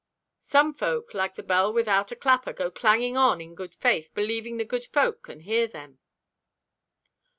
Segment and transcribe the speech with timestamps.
[0.39, 4.57] "Some folk, like the bell without a clapper, go clanging on in good faith, believing
[4.57, 5.99] the good folk can hear them."